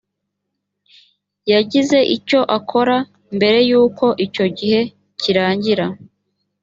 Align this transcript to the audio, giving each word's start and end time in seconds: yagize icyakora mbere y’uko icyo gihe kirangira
yagize 1.51 1.97
icyakora 2.15 2.97
mbere 3.35 3.59
y’uko 3.69 4.05
icyo 4.25 4.45
gihe 4.57 4.81
kirangira 5.19 5.85